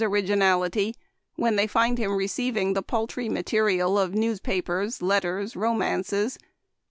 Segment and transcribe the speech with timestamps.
[0.03, 0.95] originality
[1.35, 6.39] when they find him receiving the paltry material of newspapers, letters, romances.